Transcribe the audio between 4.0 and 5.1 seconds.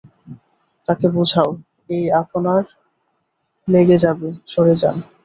যাবে, সরে যান।